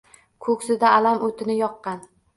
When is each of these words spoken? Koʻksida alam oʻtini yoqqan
Koʻksida 0.45 0.95
alam 1.01 1.21
oʻtini 1.29 1.59
yoqqan 1.63 2.01